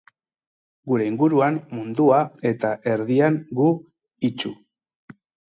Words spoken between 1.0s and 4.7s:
inguruan, mundua, eta erdian gu, itsu.